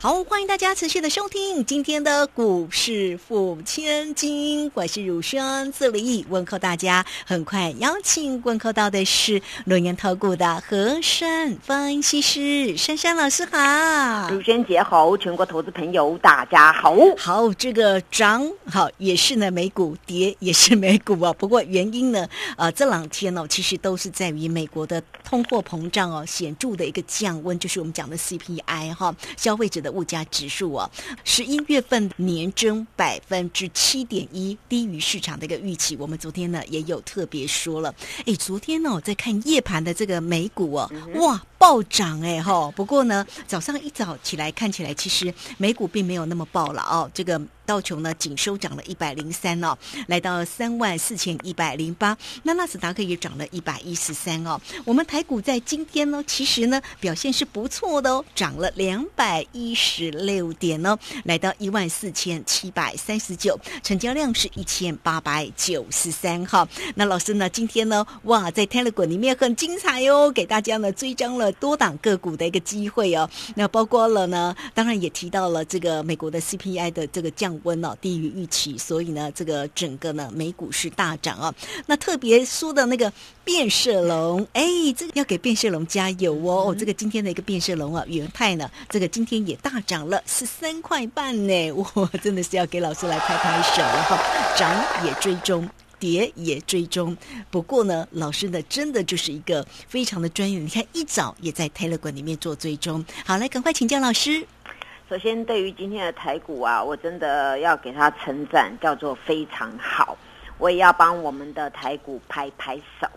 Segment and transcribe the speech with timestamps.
[0.00, 7.04] 好，欢迎大家持续的收听今天的股市付千金，我是乳轩自立问候大家。
[7.26, 16.94] 很快邀请问候到的是龙岩投顾的和山分析师珊珊老师好，乳轩姐好，全国投资朋友大家好。
[17.16, 21.32] 好，这个涨好也是呢，美股跌也是美股啊。
[21.32, 29.87] 不过原因呢，呃，这两天呢，其实都是在于美国的通货膨胀哦显著的一个降温，就是我们讲的 CPI 哈，消费者的。
[29.90, 30.90] 物价指数啊，
[31.24, 35.96] 十一月份年增百分之七点一，低于市场的一个预期。
[35.96, 37.94] 我们昨天呢也有特别说了，
[38.26, 42.72] 哎，昨天呢我在看夜盘的这个美股啊，哇，暴涨哎哈。
[42.74, 47.40] 不过呢，早上一早起来看起来，其实美股并没有那么暴了哦，这个。
[47.68, 52.16] 道琼呢仅收涨了一百零三哦，来到三万四千一百零八。
[52.42, 54.58] 那纳斯达克也涨了一百一十三哦。
[54.86, 66.66] 我们台股在今天呢，其实呢表现是不错的哦，涨了两百一十六点哦，来到一万四千七百三十九，成交量是一千八百九十三哈。
[66.94, 73.28] 那老师呢，今天呢，哇，在 Telegram 里面很精彩哦，给大家呢追张了多档个股的一个机会哦。
[73.54, 77.58] 那包括了呢，当然也提到了这个美国的 CPI 的这个降。
[77.64, 81.52] 温哦低于预期，所以呢，这个整个呢美股是大涨啊。
[81.86, 84.64] 那特别说的那个变色龙，哎，
[84.96, 86.66] 这个要给变色龙加油哦。
[86.68, 91.72] 哦，这个今天的一个变色龙啊，元泰呢，这个今天也大涨了十三块半呢。
[91.72, 94.18] 我，真的是要给老师来拍拍手了哈。
[94.56, 95.68] 涨也追踪，
[95.98, 97.16] 跌也追踪。
[97.50, 100.58] 不过呢，老师呢真的就是一个非常的专业。
[100.58, 103.04] 你看一早也在泰勒馆里面做追踪。
[103.24, 104.46] 好，来赶快请教老师。
[105.08, 110.18] 首先，对于今天的台股啊，我真的要给他称赞，叫做非常好。
[110.58, 113.08] 我也要帮我们的台股拍拍手，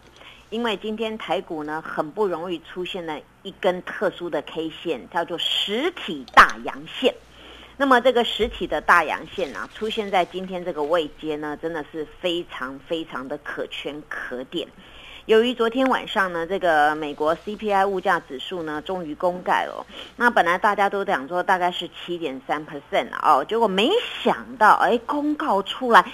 [0.52, 7.14] 因为今天台股呢，很不容易出现了一根特殊的 K 线，叫做实体大阳线。
[7.78, 14.68] 那么这个实体的大阳线啊，出现在今天这个位阶呢，真的是非常非常的可圈可点。
[15.26, 19.86] 由于昨天晚上呢，这个美国 CPI 物价指数呢，终于公盖了。
[20.18, 23.90] 那本来大家都讲说大概是七点三 percent 哦，结果没
[24.24, 26.12] 想到，哎，公告出来。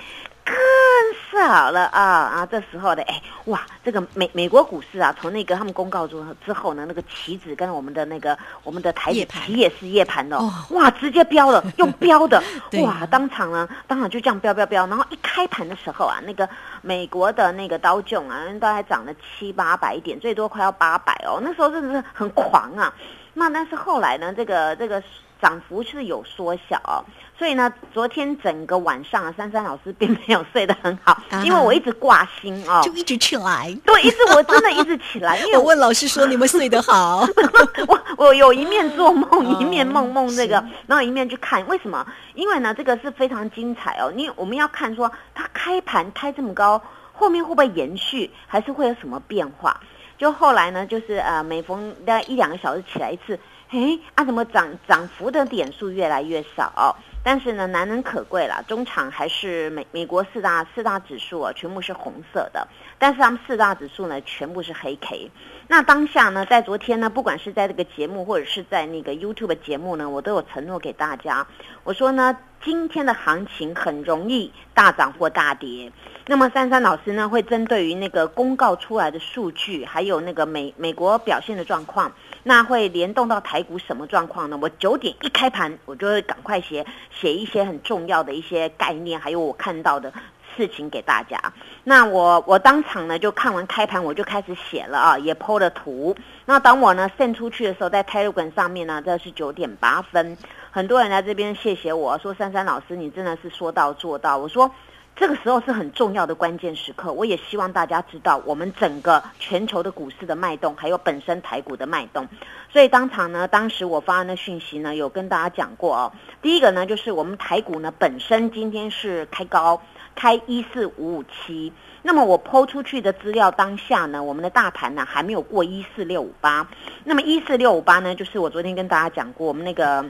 [0.48, 2.46] 更少了啊啊！
[2.50, 6.16] 这时候的哎哇，这个美美国股市啊，从那个他们公告之
[6.46, 12.42] 之后呢，那个棋子跟我们的那个我们的台指期也是夜盘的，哇，直接飙了，用飙的，
[12.84, 16.48] 哇，当场呢，当场就这样飙飙飙，然后一开盘的时候啊，那个
[16.82, 22.94] 美国的那个刀囧啊，大概涨了七八百点，最多快要八百哦，那时候真的是很狂啊。
[23.34, 25.04] 那但是后来呢，这个这个
[25.42, 27.06] 涨幅是有缩小。
[27.38, 33.72] 所以呢，昨天整个晚上啊，珊珊老师并没有睡得很好，因为我一直挂心哦，就一直起来。
[33.86, 37.24] 对，一直我真的一直起来， 因为我问老师说你们睡得好，
[37.88, 40.56] 我我有一面做梦，一面梦梦这个，
[40.88, 42.04] 然后一面去看，为什么？
[42.34, 44.12] 因为呢，这个是非常精彩哦。
[44.16, 46.82] 你我们要看说它开盘开这么高，
[47.14, 49.80] 后面会不会延续，还是会有什么变化？
[50.18, 56.96] 就后来呢，就是呃，每逢大概一两个小时起来一次，哎，啊，怎么涨涨幅的点数越来越少？
[57.24, 62.66] 但是呢，难能可贵了，中场还是美美国四大四大指数啊，全部是红色的。
[62.98, 65.30] 但是他们四大指数呢，全部是黑 K。
[65.68, 71.46] 那当下呢，在昨天呢，不管是在这个节目，或者是在那个 YouTube 节目呢，我都有承诺给大家，
[71.84, 75.90] 我说呢，今天的行情很容易大涨或大跌。
[76.26, 82.12] 那么珊珊老师呢，会针对于那个公告出来的数据，还有那个美美国表现的状况。
[82.44, 84.60] 那会联动到台股什么状况呢？
[84.62, 90.12] 我九点一开盘，我就会赶快写写一些很重要的一些概念，还有我看到的
[90.58, 91.40] 事情给大家。
[91.86, 96.14] 那我我当场呢就看完开盘，我就开始写了啊，也剖了图。
[96.46, 100.38] 那当我呢 send 出去的时候，在 Telegram 上面呢，这是九点八分，
[100.72, 104.38] 很多人来这边谢谢我说珊珊老师，你真的是说到做到。
[104.38, 104.72] 我说。
[105.20, 112.28] 这个时候是很重要的关键时刻，我也希望大家知道我们整个全球的股市的脉动，还有本身台股的脉动。
[112.72, 116.12] 所以当场呢，当时我发的讯息呢，有跟大家讲过哦。
[116.44, 119.82] 第一个呢，就是我们台股呢本身今天是开高，
[120.14, 121.74] 开一四五五七。
[122.04, 126.68] 那么我抛出去的资料当下呢，我们的大盘呢还没有过一四六五八。
[127.04, 130.06] 那么一四六五八呢，就是我昨天跟大家讲过，我们那个。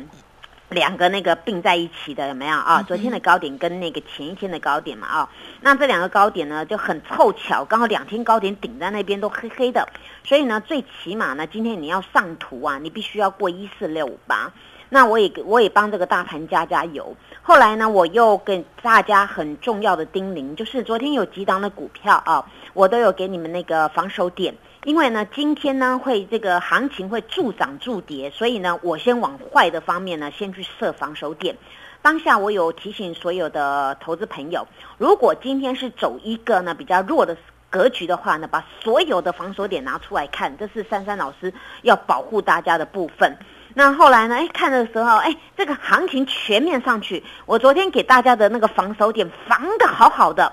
[0.69, 2.84] 两个那个并在一起的有没有啊？
[2.84, 5.30] 昨天的高点跟那个前一天的高点嘛啊，
[5.62, 9.88] 那这两个高点呢就很凑巧，刚好两天高点顶在那边都黑黑的，
[10.24, 14.52] 所以呢，最起码呢，今天你要上图啊，你必须要过一四六五八。
[14.90, 17.13] 那我也我也帮这个大盘加加油。
[17.42, 24.56] 后来呢，我又给大家很重要的叮咛，就是昨天有几档的股票啊，我都有给你们那个防守点。
[24.88, 31.57] 因为呢，今天呢会这个行情会助涨助跌，所以呢，我先往坏的方面呢先去设防守点。
[32.01, 34.66] 当下我有提醒所有的投资朋友，
[34.98, 37.36] 如果今天是走一个呢比较弱的
[37.69, 43.36] 格局的话呢，把所有的防守点拿出来看，这是珊珊老师要保护大家的部分。
[43.77, 44.33] 那后来呢？
[44.33, 47.24] 哎，看的时候，哎，这个行情全面上去。
[47.45, 50.51] 我昨天给大家的那个防守点防的好好的，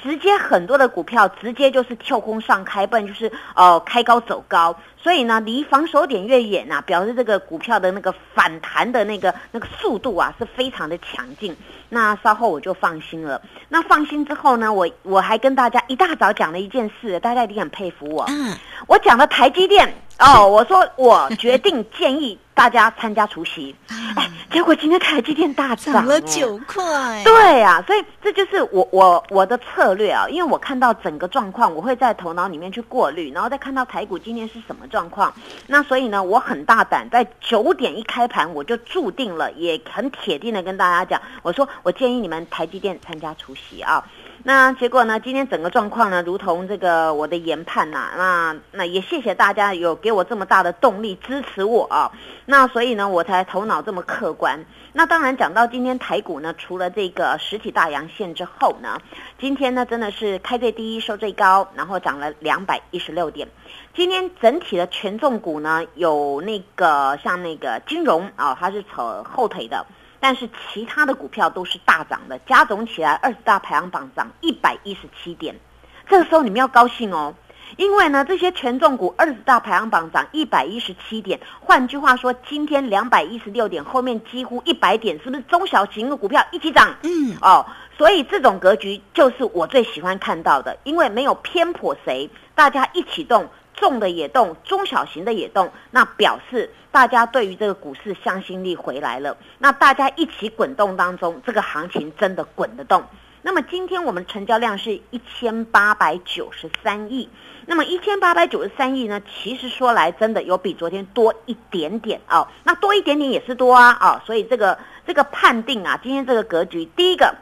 [0.00, 4.78] 直接很多的股票直接就是跳空上开，不然就是哦开高走高。
[4.96, 11.56] 所以呢，离防守点越远啊，表示这个股票的那个反弹的那个那个速度啊是非常的强劲。
[11.88, 13.42] 那稍后我就放心了。
[13.68, 18.26] 那放心之后呢，我我还跟大家一大早讲了一件事，大家一定很佩服我。
[18.28, 18.56] 嗯，
[18.86, 19.92] 我讲的台积电。
[20.20, 27.24] 哦，我说我决定建议 大家参加除夕，哎，结果今天台积电大涨了九块。
[27.24, 35.32] 对啊，所以这就是我我我的策略啊，因为我看到整个状况，我会在头脑里面去过滤，然后再看到台股今天是什么状况。
[35.66, 44.04] 那所以呢，我很大胆，在九点一开盘我就注定了，也很铁定的跟大家讲，我说我建议你们台积电参加除夕啊。
[44.42, 45.20] 那结果呢？
[45.20, 52.10] 今天整个状况呢，如同这个我的研判呐，那那也谢谢大家有给我这么大的动力支持我啊。
[52.46, 54.64] 那所以呢，我才头脑这么客观。
[54.94, 58.98] 那当然讲到今天台股呢，除了这个实体大阳线之后呢，
[59.38, 63.46] 今天呢真的是开最低收最高，然后涨了两百一十六点。
[63.94, 69.84] 今天整体的权重股呢，有那个像那个金融啊，它是扯后腿的。
[70.20, 75.58] 但是其他的股票都是大涨的，加总起来二十大排行榜涨一百一十七点，
[76.06, 77.34] 这个时候你们要高兴哦，
[77.76, 86.94] 因为呢这些权重股二十大排行榜涨一百一十七点，换句话说，今天两百一十六点后面几乎一百点，是不是中小型的股票一起涨？
[87.02, 87.64] 嗯，哦，
[87.96, 93.48] 所以这种格局就是我最喜欢看到的，因为没有偏颇谁，大家一起动。
[93.80, 99.36] 重的也动，中小型的也动，那表示大家对于这个股市向心力回来了。
[99.58, 103.02] 那大家一起滚动当中，这个行情真的滚得动。
[103.42, 107.28] 那么今天我们成交量是一千八百九十三亿。
[107.64, 112.46] 那么一千八百九十三亿呢，其实说来真的有比昨天多一点点哦。
[112.64, 114.22] 那多一点点也是多啊啊！
[114.26, 117.34] 所以这个这个判定啊，今天这个格局，第一个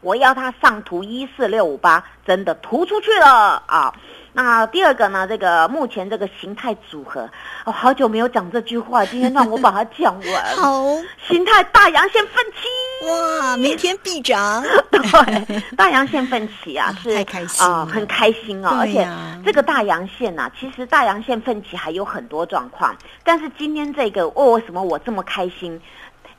[0.00, 3.92] 我要它上图一四六五八，真的图出去了啊！
[4.32, 5.26] 那第二个呢？
[5.26, 7.28] 这个目前这个形态组合，
[7.64, 10.56] 我好久没有讲这句话， 今天让我把它讲完。
[10.56, 10.84] 好，
[11.28, 14.62] 形态大阳线奋起，哇，明天必涨。
[14.90, 18.78] 对，大阳线奋起啊， 是太开心啊，很开心哦。
[18.80, 19.06] 而且
[19.44, 22.94] 这个大阳线呐，其实大阳线奋起还有很多状况，
[23.24, 25.80] 但是今天这个，为什么我这么开心？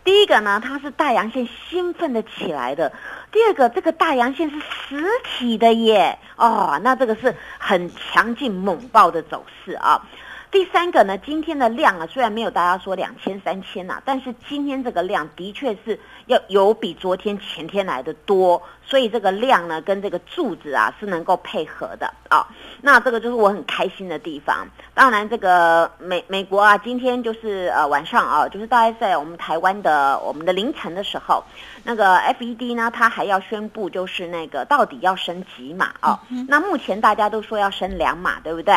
[0.03, 2.91] 第一个呢，它是大阳线兴奋的起来的；
[3.31, 10.07] 第二个，这个大阳线是实体的耶，哦，那这个是很强劲猛爆的走势啊。
[10.51, 22.45] 第三个呢，今天的量啊，虽然没有大家说两千三千呐，但是今天这个量的确是要有比昨天前天来的多，所以这个量呢，跟这个柱子啊是能够配合的啊。
[22.81, 24.67] 那这个就是我很开心的地方。
[24.93, 31.41] 当然，这个美美国啊，今天就是呃晚上啊，就是大概在我们台湾的我们的凌晨的时候，
[31.85, 36.19] 那个 FED 呢，它还要宣布就是那个到底要升几码啊？
[36.49, 38.75] 那目前大家都说要升两码，对不对？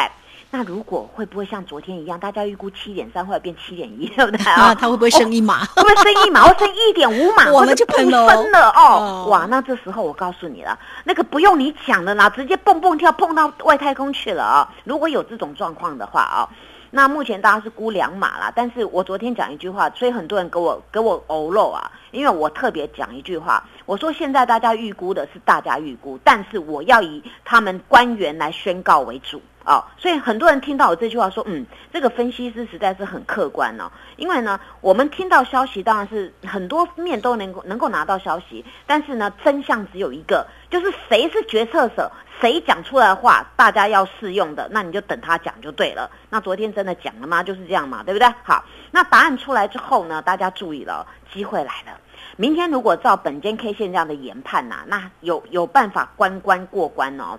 [0.57, 4.73] 那如果会不会像昨天一样，大家预估七点三，或者变七点一， 对不对啊？
[4.73, 5.65] 它会不会升一码？
[5.65, 6.43] 会不会升一码？
[6.47, 7.51] 会升一点五码？
[7.51, 9.27] 我们就喷了哦！
[9.29, 14.69] 哇，那这时候我告诉你了，那个不用你讲的啦，直接蹦蹦跳蹦到外太空去了啊！
[14.85, 16.49] 如果有这种状况的话啊，
[16.97, 18.53] 那目前大家是估两码啦。
[18.55, 29.43] 但是我昨天讲一句话，所以很多人给我给我欧漏啊，因为我特别讲一句话，我说现在大家预估的是大家预估，但是我要以他们官员来宣告为主。
[29.67, 33.91] 哦，所以很多人听到我这句话说，嗯，这个分析师实在是很客观哦。
[34.17, 46.11] 因为呢，我们听到消息当然是很多面都能够能够拿到消息，但是呢，真相只有一个，就是谁是决策者，谁讲出来的话，大家要适用的，那你就等他讲就对了。
[46.31, 47.43] 那昨天真的讲了吗？
[47.43, 48.29] 就是这样嘛，对不对？
[48.43, 51.99] 好，那答案出来之后呢，大家注意了，机会来了。
[52.37, 57.39] 明天如果照本间 K 线这样的研判呐，那有有办法关关过关哦。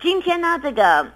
[0.00, 1.06] 今天呢，这个。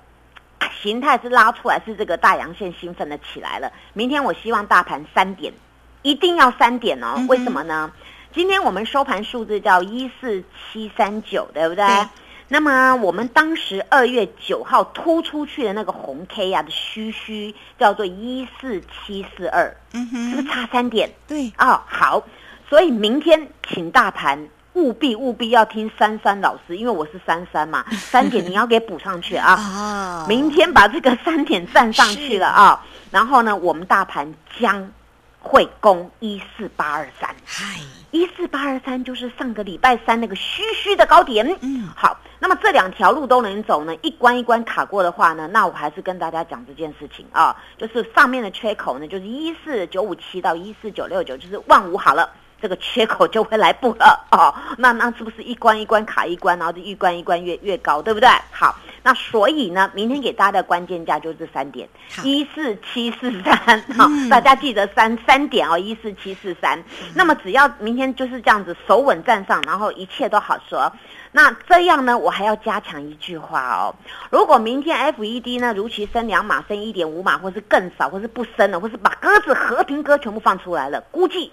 [0.82, 3.72] 形态是拉出来，是这个大阳线兴奋的起来了。
[3.94, 5.54] 明天我希望大盘三点
[6.02, 7.26] 一定要三点哦嗯。
[7.28, 7.90] 为什么呢？
[8.34, 11.86] 今天我们收盘数字叫一四七三九，对不对？
[11.86, 12.08] 对
[12.52, 21.08] 那么我们当时二月九号突出去的那个红 K 啊的虚虚叫做一四七四二，嗯哼，是不是差三点？
[21.28, 22.24] 对，哦，好，
[22.68, 29.52] 所以明天请大盘务必务必要听珊珊老师，因为我是珊珊嘛， 三点你要给补上去啊。
[29.52, 34.90] 啊，明天把这个三点站上去了啊，然后呢，我们大盘将
[35.38, 37.78] 会攻一四八二三，嗨，
[38.10, 41.56] 一四八二三就是上个礼拜三那个虚虚的高点。
[41.60, 52.28] 嗯，好，那么这两条路都能走呢，一关一关卡过的话呢，那我还是跟大家讲这件事情啊，就是上面的缺口呢，就是一四九五七到一四九六九，就是万五好了。
[52.62, 58.28] 这个缺口就会来补了哦，那那是不是一关一关卡一关，然后就一关一关越越高，对不对？
[58.50, 61.88] 好，那所以呢，明天给大家的关键价就是这三点，
[62.22, 66.82] 一四七四三，好，嗯大家记得三三点哦，一四七四三。
[67.14, 70.92] 那么只要明天就是这样子手稳站上，然后一切都好说。
[71.32, 73.94] 那这样呢，我还要加强一句话哦。
[74.30, 81.52] 如果明天 FED 呢如期升两码、升一点五码，或是更少，或是不升了，或是把鸽子和平鸽全部放出来了，估计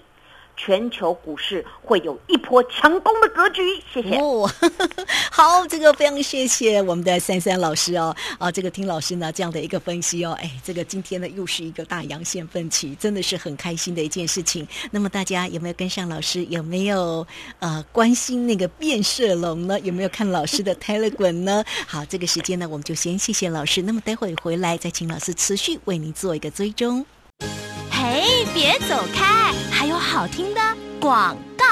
[0.58, 3.62] 全球股市会有一波强攻的格局。
[3.90, 4.16] 谢谢。
[4.16, 4.50] 哦，
[5.30, 14.66] 好，这个非常谢谢我们的珊珊老师哦，啊，这个听老师呢这样的一个分析哦，哎，这个今天呢又是一个大阳线奋起，真的是很开心的一件事情。
[14.90, 16.44] 那么大家有没有跟上老师？
[16.46, 17.26] 有没有
[17.60, 19.78] 呃关心那个变色龙呢？
[19.80, 21.64] 有没有看老师的 Telegram 呢？
[21.86, 27.06] 好，这个时间呢我们就先谢谢老师，那么待会回来再请老师持续为您做一个追踪。
[27.90, 30.60] 嘿，别走开，还有好听的
[30.98, 31.64] 广告。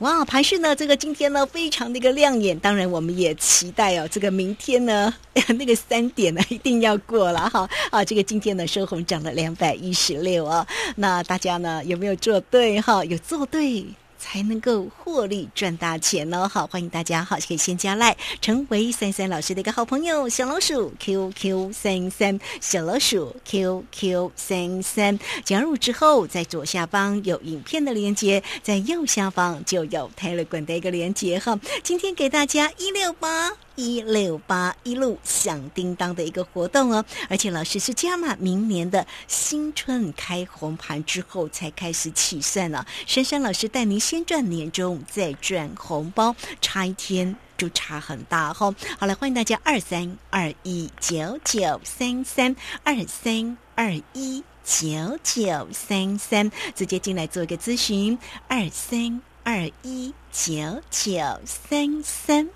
[0.00, 5.14] 哇，盘市呢，这个今天呢非常的一个亮眼，当然我们也期待哦，这个明天呢
[5.56, 13.04] 那个三点呢一定要过了哈啊，这个今天呢收红涨了两百一十六啊，那大家呢有没有做对哈？
[13.04, 13.86] 有做对。
[14.24, 16.48] 才能够获利赚大钱哦！
[16.48, 25.18] 好，欢迎大家好，可以先加赖，成为三三老师的一个好朋友，小老鼠 QQ 三三，小老鼠 QQ 三三。
[25.44, 31.60] 加入之后，在左下方有影片的连接，在右下方就有 Telegram 的一个连接哈。
[31.82, 33.52] 今天给大家一六八。
[33.76, 42.86] 一六八一路响叮当的一个活动哦，而且老师是加码明年的新春开红盘之后才开始起算了。
[43.06, 47.36] 珊珊老师带您先赚年终，再赚红包，差一天。
[47.56, 62.50] 就差很大哈、哦，好了，欢迎大家二三二一九九三三二三二一九九三三直接进来做一个咨询，二三二一九九三三。